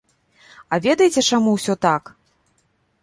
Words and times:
А 0.73 0.79
ведаеце, 0.85 1.21
чаму 1.29 1.49
ўсё 1.59 1.73
так? 1.87 2.03